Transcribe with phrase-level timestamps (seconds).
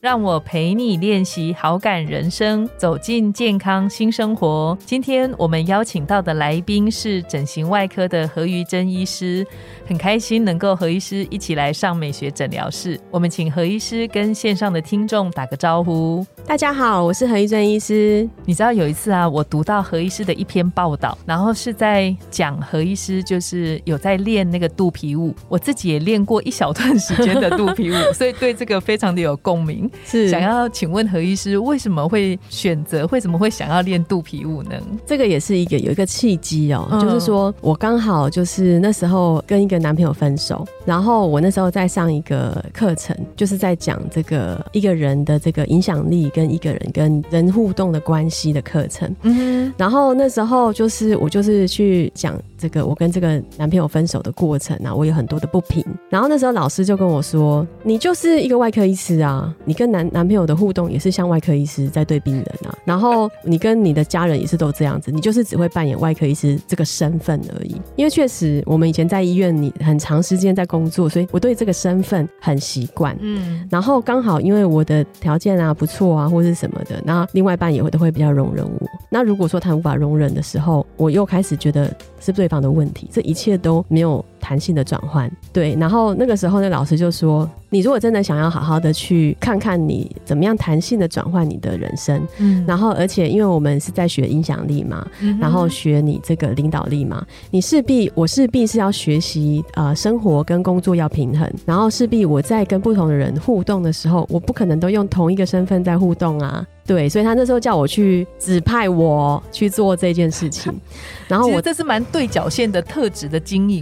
[0.00, 4.76] 让我陪你练习好感人生，走进健康新生活。
[4.86, 9.46] 今天我们邀请到的来宾是整形外科的何瑜珍医师，
[9.86, 12.98] 很开心能够何医师一起来上美学诊疗室。
[13.10, 16.26] 我们请何医师跟线上的听众打个招呼。
[16.46, 18.28] 大家好，我是何玉珍医师。
[18.44, 29.88] 你知道有一次啊，我读到何医师的一篇报道，然后是在讲何医师就是有在练那个肚皮舞，我自己也练过一小段时间的肚皮舞， 所以对这个非常的有共鸣。
[30.04, 33.06] 是想要请问何医师，为什么会选择？
[33.12, 34.72] 为什么会想要练肚皮舞呢？
[35.06, 49.14] 这个也是一个有一个契机哦，就是说我刚好就是那时候跟一个男朋友分手，然后我那时候在上一个课程，就是在讲这个一个人的这个影响力跟一个人跟人互动的关系的课程。
[49.22, 55.82] 嗯，然后那时候就是我就是去讲这个我跟这个男朋友分手的过程啊，我有很多的不平。
[56.10, 67.80] 然后那时候老师就跟我说：“你就是一个外科医师啊，你跟男男朋友的互动也是像外科医师在对病人啊，然后你跟你的家人也是都这样子，你就是只会扮演外科医师这个身份而已。
[67.96, 73.16] 因为确实我们以前在医院，你很长时间在工作，所以我对这个身份很习惯。
[73.20, 78.86] 嗯，然后刚好因为我的条件啊不错啊，或是什么的，那另外一半也会都会比较容忍我。
[79.08, 85.28] 那如果说他无法容忍的时候，我又开始觉得是对方的问题，这一切都没有弹性的转换。
[85.52, 87.50] 对，然后那个时候那老师就说。
[87.72, 95.06] 你如果真的想要好好的去看看你怎么样弹性的转换你的人生，嗯，然后而且因为我们是在学影响力嘛，
[95.38, 106.66] 然后学你这个领导力嘛，你势必我势必是要学习呃生活跟工作要平衡，然后势必我在跟不同的人互动的时候，我不可能都用同一个身份在互动啊。
[106.90, 110.74] 对，所以他那时候叫我去指派我去做这件事情，
[111.28, 113.80] 然后我这是蛮对角线的特质的经营，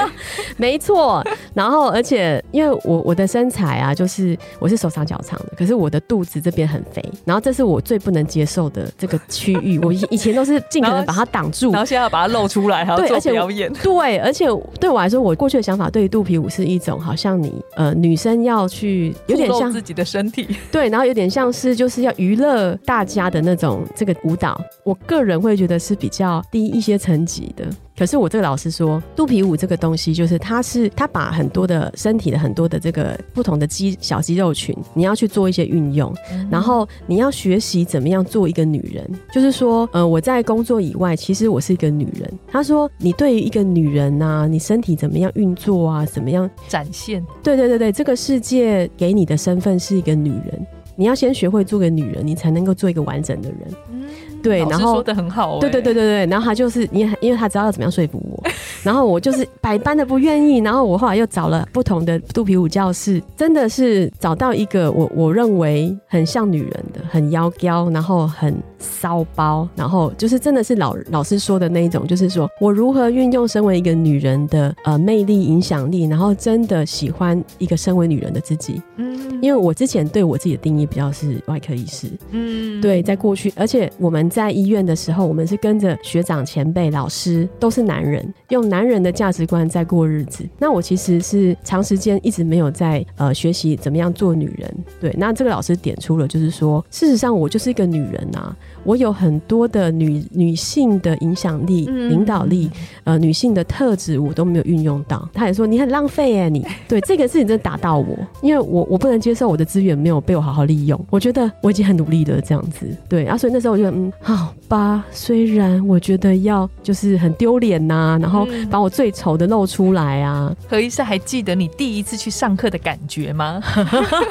[0.56, 1.22] 没错。
[1.56, 9.78] 然后而且因为我我的身材啊，就是我是手长脚长的，可是我的肚子这边很肥，然后这是我最不能接受的这个区域。
[9.84, 13.70] 我以前都是尽可能把它挡住，然后现在要把它露出来，还要做表演。
[13.82, 14.46] 对，而且
[14.80, 22.46] 对我来说，我过去的想法对于肚皮舞是一种好像你呃女生要去有点像自己的身体，对，然后有点像是就是要娱乐。
[22.46, 27.66] 乐大家的那种这个舞蹈，我个人会觉得是比较低一些层级的。
[27.96, 36.14] 可是我这个老师说，肚皮舞这个东西，就是它是它把很多的身体的很多的这个不同的肌小肌肉群，你要去做一些运用，
[36.50, 39.08] 然后你要学习怎么样做一个女人。
[39.32, 42.30] 就是说，呃，我在工作以外，其实我是一个女人。
[42.46, 47.24] 他说，你对于一个女人呐，你身体怎么样运作啊，怎么样展现？
[47.42, 50.66] 对对对对，这个世界给你的身份是一个女人。
[50.98, 53.58] 你要先学会做个女人，你才能够做一个完整的人。
[53.92, 54.04] 嗯，
[54.48, 55.58] 对，然后说的很好。
[55.58, 58.44] 对对对对对，然后他就是因为因为他知道要怎么样说服我，
[58.82, 78.80] 然后我就是百般的不愿意，然后我后来又找了不同的肚皮舞教室，真的是找到一个我我认为很像女人的，很妖娇，然后很骚包，然后就是真的是老老师说的那一种，就是说我如何运用身为一个女人的呃魅力影响力，然后真的喜欢一个身为女人的自己。
[78.96, 79.16] 嗯。
[79.42, 90.42] 因为我之前对我自己的定义比较是外科医师，嗯，对，在过去，而且我们在医院的时候，我们是跟着学长、前辈、老师，都是男人，用男人的价值观在过日子。
[90.58, 94.74] 那我其实是长时间一直没有在呃学习怎么样做女人。
[94.98, 102.70] 对，那这个老师点出了，就是说，事实上我就是一个女人啊，我有很多的女女性的影响力、领导力，
[103.04, 105.28] 呃，女性的特质我都没有运用到。
[105.34, 109.16] 他也说你很浪费哎，你对这个事情真的打到我，因为我我不能。
[109.26, 120.54] 接受我的资源没有被我好好利用，我觉得我已经很努力的这样子，对啊，所以那时候我就嗯，好吧，虽然我觉得要就是很丢脸呐，然后把我最丑的露出来啊。
[120.68, 123.60] 何医师还记得你第一次去上课的感觉吗？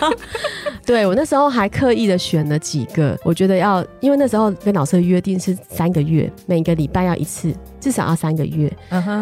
[0.86, 7.54] 对我那时候还刻意的选了几个，我觉得要，因为那时候跟老师的约定是三个月，每个礼拜要一次。
[7.86, 8.72] 至少要三个月。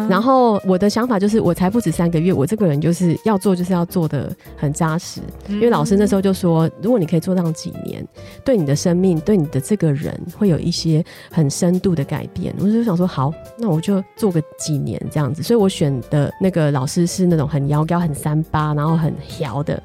[0.08, 5.20] 然后我的想法就是，我才不止三个月，我这个人就是要做，就是要做的很扎实。
[5.48, 8.02] 因为老师那时候就说，如果你可以做到几年，
[8.42, 12.54] 对你的生命，对你的这个人会有一些很深度的改变。
[12.58, 15.42] 我就想说，好，那我就做个几年这样子。
[15.42, 19.82] 所以我选的那个老师是那种很妖高、很三八，然后很 调的，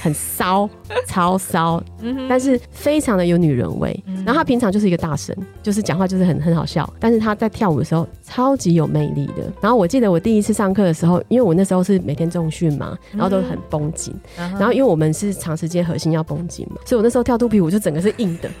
[0.00, 0.66] 很骚，
[1.06, 1.82] 超骚，
[2.30, 4.02] 但是非常的有女人味。
[4.24, 9.52] 然后他平常就是一个大神，就是讲话就是很很好笑，但是他在跳舞的时候超级有魅力的。
[9.60, 18.48] 然后我记得我第一次上课的时候，因为我那时候是每天重训嘛，然后都很绷紧，然后因为我们是长时间核心要绷紧嘛，所以我那时候跳肚皮舞就整个是硬的。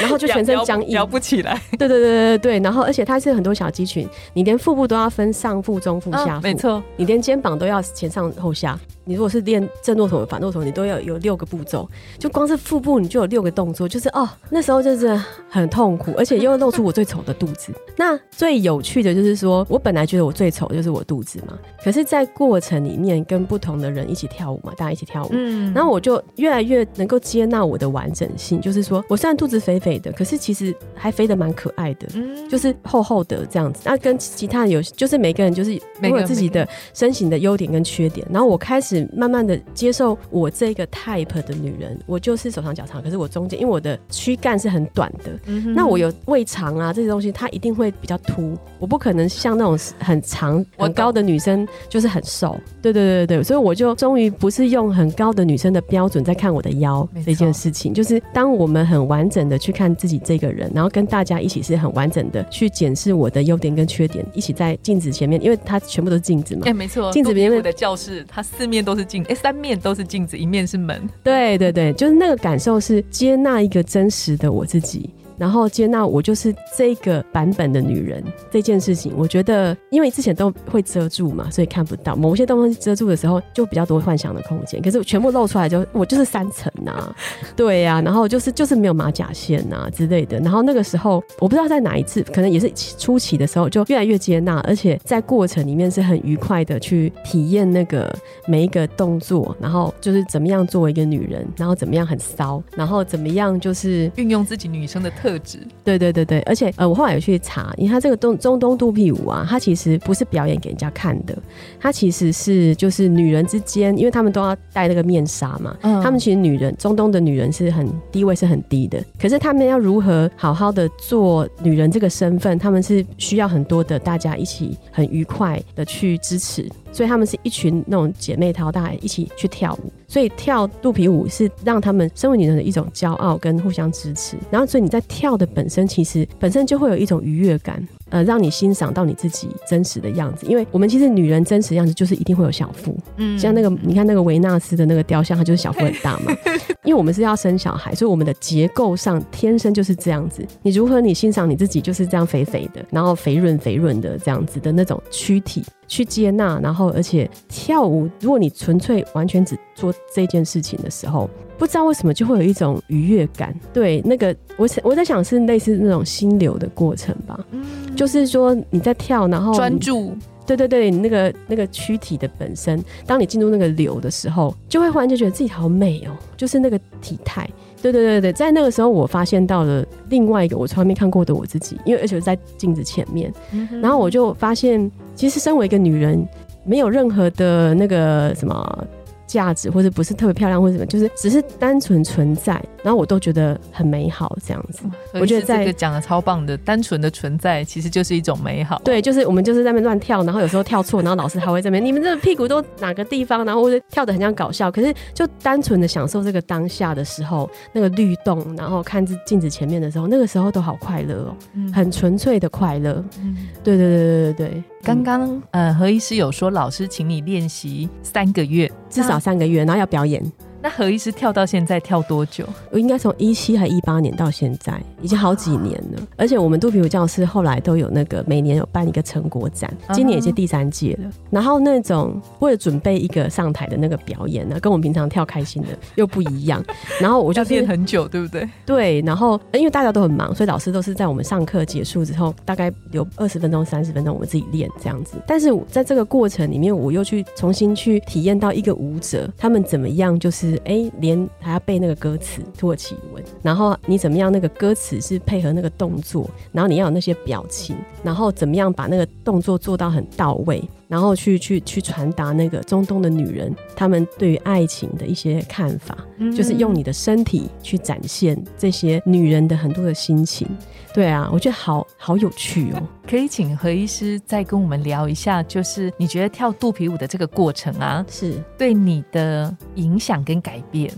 [0.00, 1.60] 然后就全身僵硬，摇不起来。
[1.78, 6.82] 对对对对对然后而且它是很多小肌群，你连腹部都要分上腹、中腹、下腹，没错。
[6.96, 8.78] 你连肩膀都要前上后下。
[9.04, 11.88] 你如果是练正骆驼、反骆驼，你都要有六个步骤。
[12.18, 13.88] 就光是腹部，你就有六个动作。
[13.88, 15.08] 就是哦，那时候就是
[15.48, 17.72] 很痛苦，而且又露出我最丑的肚子。
[17.96, 21.58] 那最有趣的就是说，我本来觉得我最丑就是我肚子嘛。
[21.82, 28.58] 可是，在过程里面跟不同的人一起跳舞嘛，大家一起跳舞，嗯，然后我就越来越能够接纳我的完整性。
[28.58, 33.82] 就是说我虽然肚子肥肥的，可是其实还肥的蛮可爱的，嗯，就是厚厚的这样子。
[33.84, 38.26] 那跟其他人有，就是每个人就是有自己的身形的优点跟缺点。
[38.30, 38.93] 然后我开始。
[39.14, 45.32] 慢慢的接受我这个 type 的女人，我就是手长脚长，可是我中间因为我的躯干是很短的，
[45.74, 68.83] 那我有胃肠啊这些东西，它一定会比较凸，我不可能像那种很长很高的女生就是很瘦，对对对对对，所以我就终于不是用很高的女生的标准在看我的腰这件事情，就是当我们很完整的去看自己这个人，然后跟大家一起是很完整的去检视我的优点跟缺点，一起在镜子前面，因为它全部都是镜子嘛，哎没错，镜子前面的教室，它四面。
[68.84, 71.08] 都是镜，哎，三面都是镜子，一面是门。
[71.22, 75.10] 对对对，就是那个感受是接纳一个真实的我自己。
[75.36, 84.80] 然后接纳我就是这个版本的女人这件事情，我觉得因为之前都会遮住嘛，所以看不到某些东西遮住的时候，就比较多幻想的空间。
[84.80, 87.14] 可是全部露出来就我就是三层呐，
[87.56, 90.38] 对呀，然后就是就是没有马甲线呐之类的。
[90.38, 98.14] 然后那个时候我不知道在哪一次，可能也是初期的时候，就越来越接纳，而且在过程里面是很愉快的去体验那个
[98.46, 105.10] 每一个动作，然后就是怎么样作为一个女人，然后怎么样很骚，然后怎么样就是运用自己女生的。
[105.23, 111.36] 特质，对对对对，而且呃，我后来有去查，因为他这个东中东肚皮舞啊，它其实不是表演给人家看的，
[111.80, 126.68] 它其实是就是女人之间，因为他们都要戴那个面纱嘛，嗯，他们其实女人中东的女人是很地位是很低的，可是他们要如何好好的做女人这个身份，他们是需要很多的大家一起很愉快的去支持。
[126.94, 129.92] 所以他们是一群那种姐妹淘，大家一起去跳舞。
[130.06, 134.36] 所以跳肚皮舞是让他们身为女人的一种骄傲跟互相支持。
[134.48, 137.84] 然后，所以你在跳的本身，其实本身就会有一种愉悦感。
[138.14, 146.32] 呃，让你欣赏到你自己真实的样子，因为我们其实女人真实样子就是一定会有小腹，嗯，像那个你看那个维纳斯的那个雕像，它就是小腹很大嘛，
[146.86, 150.46] 因为我们是要生小孩，所以我们的结构上天生就是这样子。
[150.62, 161.28] 你如何你欣赏你自己就是这样肥肥的，然后肥润肥润的这样子的那种躯体去接纳，然后而且跳舞，如果你纯粹完全只做这件事情的时候。
[161.56, 167.64] 不知道为什么就会有一种愉悦感，对那个我我在想是类似那种心流的过程吧，嗯，
[167.94, 170.12] 就是说你在跳，然后专注，
[170.46, 177.48] 对对对，你那个那个躯体的本身，当你进入那个流的时候，就会忽然就觉得自己好美哦，就是那个体态，
[177.80, 183.32] 对对对对，在那个时候我发现到了另外一个我从来没看过的我自己，因为而且在镜子前面，
[183.80, 186.26] 然后我就发现，其实身为一个女人，
[186.64, 188.86] 没有任何的那个什么。
[189.26, 194.84] 价值或者不是特别漂亮或者什么，就是只是单纯存在，然后我都觉得很美好这样子。
[195.14, 198.80] 我觉得这个讲的超棒的，单纯的存在其实就是一种美好。
[198.84, 211.36] 对，就是我们就是在那边乱跳，然后有时候跳错，然后老师还会在那边，你们这屁股都哪个地方，然后或者跳的很像搞笑，可是就单纯的享受这个当下的时候，那个律动，然后看镜镜子前面的时候，那个时候都好快乐哦，
[211.72, 213.04] 很纯粹的快乐。
[213.20, 214.64] 嗯，对对对对对对。
[214.84, 220.22] 刚刚呃何医师有说，老师请你练习三个月，至少三个月，然后要表演。
[220.64, 222.42] 那何医师跳到现在跳多久？
[222.70, 226.00] 我应该从一七还一八年到现在，已经好几年了。
[226.16, 231.10] 而且我们肚皮舞教室后来都有那个每年有办一个成果展，今年已经第三届了。
[231.28, 236.64] 然后那种为了准备一个上台的那个表演呢，跟我们平常跳开心的 又不一样。
[236.98, 238.48] 然后我就练很久，对不对？
[238.64, 239.02] 对。
[239.02, 245.18] 然后因为大家都很忙，所以老师都是在我们上课结束之后，大概有二十分钟、三十分钟，我们自己练这样子。
[245.26, 260.62] 但是在这个过程里面，我又去重新去体验到一个舞者他们怎么样，就是哎，连还要背那个歌词土耳其文，然后你怎么样那个歌词是配合那个动作，然后你要有那些表情，然后怎么样把那个动作做到很到位。
[260.88, 265.96] 然后去去去传达那个中东的女人，她们对于爱情的一些看法，
[266.36, 270.48] 就是用你的身体去展现这些女人的很多的心情。
[270.92, 272.82] 对啊，我觉得好好有趣哦。
[273.08, 280.88] 可以请何医师再跟我们聊一下，就是你觉得跳肚皮舞的这个过程啊，是对你的影响跟改变？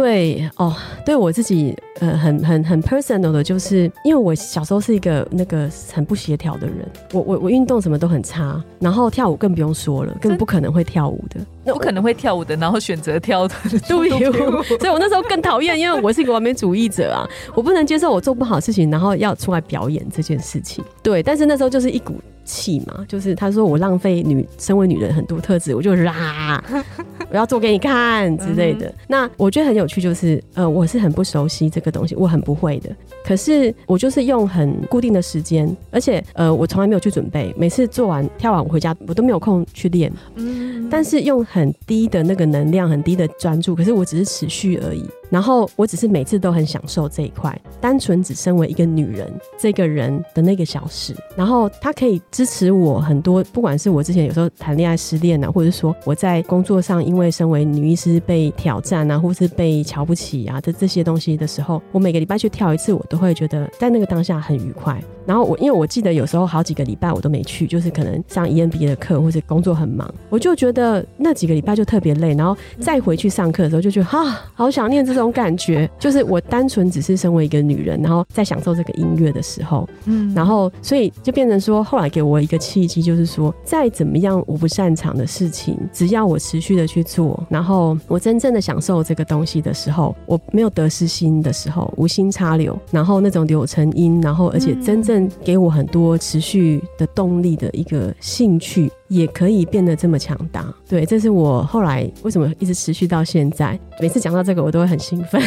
[0.00, 0.74] 对哦，
[1.06, 13.54] 对我自己呃很很很 personal 的，就是因为我小时候是一个那个很不协调的人，我我我运动什么都很差，然后跳舞更不用说了，根本不可能会跳舞的，不可能会跳舞的，然后选择跳的
[13.88, 14.08] 对，
[14.78, 17.24] 所以我那时候更讨厌，因为我是一个完美主义者啊，
[17.54, 20.84] 我不能接受我做不好事情，然后要出来表演这件事情。
[21.00, 21.44] 对，但是。
[21.46, 22.14] 那时候就是一股
[22.46, 26.64] 气嘛，就是他说我浪费女身为女人很多特质，我就啦，
[27.34, 28.94] 我要做给你看之类的。
[29.08, 32.94] 那我觉得很有趣，就是呃，我是很不熟悉这个东西，我很不会的。
[33.24, 40.12] 可是我就是用很固定的时间，而且呃，我从来没有去准备，每次做完跳完我回家，我都没有空去练。
[40.36, 45.04] 嗯，但是用很低的那个能量，很低的专注，可是我只是持续而已。
[45.34, 51.12] 然后我只是每次都很享受这一块，单纯只身为一个女人，这个人的那个小事。
[51.34, 65.02] 然后他可以支持我很多，不管是我之前有时候谈恋爱失恋啊，或者说我在工作上因为身为女医师被挑战啊，或是被瞧不起啊的这些东西的时候，我每个礼拜去跳一次，我都会觉得在那个当下很愉快。
[65.26, 72.34] 然后我因为我记得有时候好几个礼拜我都没去，就是可能上 EMBA 的课或者工作很忙，我就觉得那几个礼拜就特别累。
[72.34, 75.88] 然后再回去上课的时候，就觉得哈，好想念这种感觉。
[75.98, 95.24] 就是我单纯只是身为一个女人，然后在享受这个音乐的时候，嗯，然后所以就变成说，后来给我一个契机，就是说，再怎么样我不擅长的事情，只要我持续的去做，然后我真正的享受这个东西的时候，我没有得失心的时候，无心插柳，然后那种柳成荫，然后而且真正。
[95.44, 100.66] 给我很多持续的动力的一个兴趣，也可以变得这么强大。
[100.88, 103.78] 对，这是我后来为什么一直持续到现在。
[104.00, 105.40] 每次讲到这个，我都会很兴奋。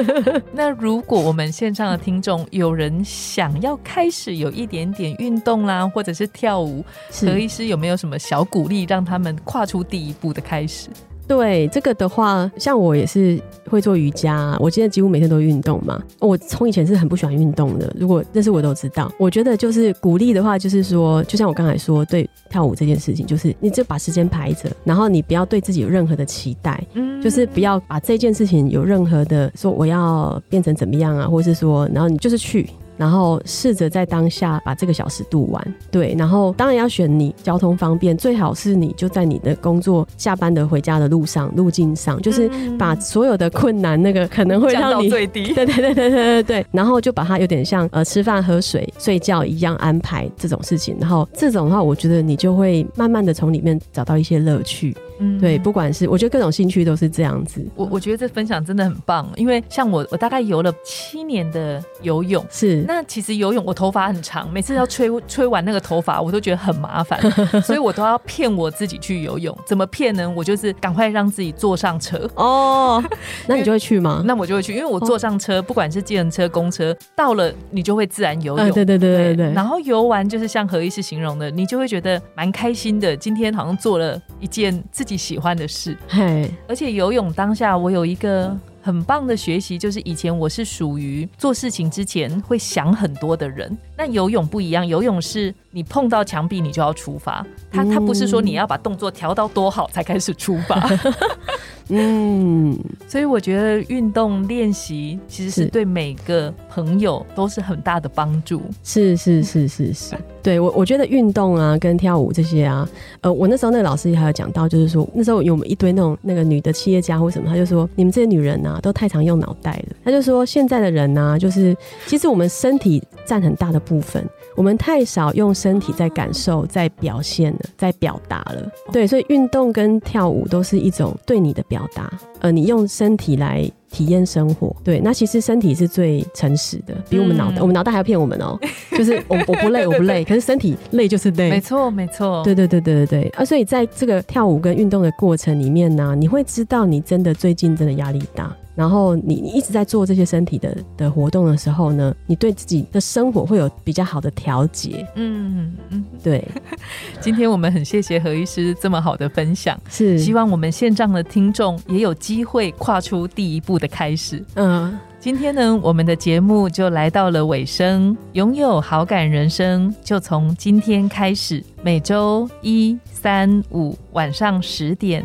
[0.52, 6.84] 那如果我们线上的听众有人想要开始有一点点运动啦，或者是跳舞，
[7.20, 10.88] 何医师有没有什么小鼓励，让他们跨出第一步的开始？
[11.26, 16.00] 对这个的话，像我也是会做瑜伽，我现在几乎每天都运动嘛。
[16.20, 19.10] 我从以前是很不喜欢运动的，如果认识我都知道。
[19.18, 32.68] 我觉得就是鼓励的话，就是说，就像我刚才说，对跳舞这件事情，就是你就把时间排着，然后你不要对自己有任何的期待，嗯，就是不要把这件事情有任何的说我要变成怎么样啊，或者是说，然后你就是去。
[32.96, 36.14] 然后试着在当下把这个小时度完，对。
[36.18, 46.66] 然后当然要选你交通方便，最好是你就在你的工作下班的回家的路上路径上，就是把所有的困难那个可能会让你最低，对对对对对对对。
[46.72, 50.96] 然后就把它有点像呃吃饭喝水睡觉一样安排这种事情。
[51.00, 54.96] 然后这种的话，我觉得你就会慢慢的从里面找到一些乐趣。
[55.18, 57.64] 嗯，对，不管是我觉得各种兴趣都是这样子。
[57.74, 67.20] 我我觉得这分享真的很棒，因为像我，我大概游了七年的游泳，是那其实游泳我头发很长，每次要吹吹完那个头发，我都觉得很麻烦，
[67.62, 69.56] 所以我都要骗我自己去游泳。
[69.64, 70.28] 怎么骗呢？
[70.36, 73.02] 我就是赶快让自己坐上车哦，
[73.46, 74.22] 那你就会去吗？
[74.26, 78.70] 那我就会去，因为我坐上车，不管是计程车、公车，到了你就会自然游泳。
[78.72, 79.52] 对对对对对。
[79.52, 83.16] 然后游完就是像何医师形容的，你就会觉得蛮开心的。
[83.16, 100.88] 今天好像做了一件自自己喜欢的事，嘿，而且游泳当下，我有一个很棒的学习，就是以前我是属于做事情之前会想很多的人，那游泳不一样，游泳是你碰到墙壁你就要出发，它它不是说你要把动作调到多好才开始出发。
[101.88, 102.76] 嗯，
[103.06, 108.60] 所以我觉得运动练习其实是对每个朋友都是很大的帮助。
[108.82, 112.88] 是是是是是，对我我觉得运动啊跟跳舞这些啊，
[113.20, 119.96] 呃，我那时候那个老师还有讲到，就是说那时候有我们一堆那种那个女的企业家或什么，他就说你们这些女人啊都太常用脑袋了。
[120.04, 121.76] 他就说现在的人呢，就是
[122.06, 124.28] 其实我们身体占很大的部分。
[124.54, 128.70] 我们太少用身体在感受、在表现了、在表达了。
[128.92, 132.10] 对，所以运动跟跳舞都是一种对你的表达。
[132.40, 134.74] 呃，你用身体来体验生活。
[134.82, 138.58] 对，那其实身体是最诚实的，比我们脑袋，我们脑袋还要骗我们哦。
[138.96, 141.50] 就是我我不累，我不累，可是身体累就是累。
[141.50, 142.42] 没错，没错。
[142.44, 143.28] 对对对对对对。
[143.36, 148.54] 啊，所以在这个跳舞跟运动的过程里面呢，你会知道你真的最近真的压力大。
[148.76, 155.04] 然后你你一直在做这些身体的的活动的时候呢，你对自己的生活会有比较好的调节。
[155.16, 156.46] 嗯嗯，对。
[157.18, 164.44] 今天我们很谢谢何医师这么好的分享，是希望我们线上的听众也有机会跨出第一步的开始。
[164.54, 175.24] 嗯，今天呢，我们的节目就来到了尾声，拥有好感人生就从今天开始，每周一、三、五晚上十点。